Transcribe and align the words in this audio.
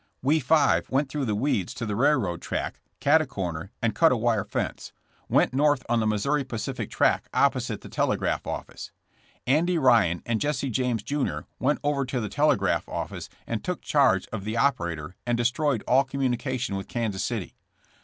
^'We 0.25 0.41
five 0.41 0.89
went 0.89 1.09
through 1.09 1.25
the 1.25 1.35
weeds 1.35 1.75
to 1.75 1.85
the 1.85 1.95
rail 1.95 2.19
road 2.19 2.41
track, 2.41 2.79
cat 2.99 3.21
a 3.21 3.27
corner, 3.27 3.69
and 3.83 3.93
cut 3.93 4.11
a 4.11 4.17
wire 4.17 4.43
fence; 4.43 4.91
went 5.29 5.51
XHB 5.51 5.53
I.KEDS 5.53 5.53
HOI.D 5.53 5.53
UP. 5.53 5.57
127 5.57 5.57
north 5.57 5.85
on 5.89 5.99
the 5.99 6.07
Missouri 6.07 6.43
Pacific 6.43 6.89
track 6.89 7.29
opposite 7.35 7.81
the 7.81 7.87
tel 7.87 8.07
egraph 8.07 8.47
office. 8.47 8.91
*'Andy 9.45 9.77
Ryan 9.77 10.23
and 10.25 10.41
Jesse 10.41 10.71
James, 10.71 11.03
jr., 11.03 11.41
went 11.59 11.77
over 11.83 12.03
to 12.07 12.19
the 12.19 12.29
telegraph 12.29 12.89
office 12.89 13.29
and 13.45 13.63
took 13.63 13.83
charge 13.83 14.25
of 14.33 14.43
the 14.43 14.57
operator 14.57 15.15
and 15.27 15.37
destroyed 15.37 15.83
all 15.87 16.03
communication 16.03 16.75
with 16.75 16.87
Kansas 16.87 17.23
City. 17.23 17.53